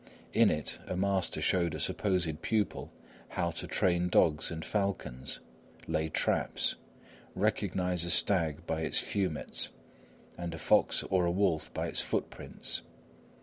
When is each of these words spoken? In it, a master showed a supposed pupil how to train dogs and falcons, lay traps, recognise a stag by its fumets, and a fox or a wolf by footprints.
In 0.33 0.49
it, 0.49 0.79
a 0.87 0.97
master 0.97 1.43
showed 1.43 1.75
a 1.75 1.79
supposed 1.79 2.41
pupil 2.41 2.91
how 3.27 3.51
to 3.51 3.67
train 3.67 4.09
dogs 4.09 4.49
and 4.49 4.65
falcons, 4.65 5.39
lay 5.87 6.09
traps, 6.09 6.73
recognise 7.35 8.03
a 8.03 8.09
stag 8.09 8.65
by 8.65 8.81
its 8.81 8.97
fumets, 8.97 9.69
and 10.39 10.55
a 10.55 10.57
fox 10.57 11.03
or 11.03 11.27
a 11.27 11.31
wolf 11.31 11.71
by 11.75 11.91
footprints. 11.91 12.81